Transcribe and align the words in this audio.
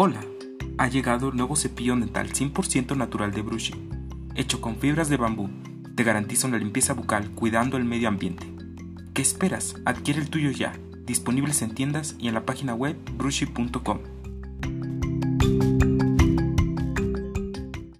Hola, 0.00 0.24
ha 0.78 0.86
llegado 0.86 1.30
el 1.30 1.36
nuevo 1.36 1.56
cepillo 1.56 1.96
dental 1.96 2.32
100% 2.32 2.96
natural 2.96 3.32
de 3.32 3.42
Brushi, 3.42 3.74
hecho 4.36 4.60
con 4.60 4.76
fibras 4.76 5.08
de 5.08 5.16
bambú. 5.16 5.50
Te 5.96 6.04
garantiza 6.04 6.46
una 6.46 6.56
limpieza 6.56 6.92
bucal 6.92 7.32
cuidando 7.32 7.76
el 7.76 7.84
medio 7.84 8.06
ambiente. 8.06 8.46
¿Qué 9.12 9.22
esperas? 9.22 9.74
Adquiere 9.84 10.20
el 10.20 10.30
tuyo 10.30 10.52
ya, 10.52 10.72
disponibles 11.04 11.62
en 11.62 11.74
tiendas 11.74 12.14
y 12.16 12.28
en 12.28 12.34
la 12.34 12.46
página 12.46 12.76
web 12.76 12.96
brushi.com. 13.16 13.98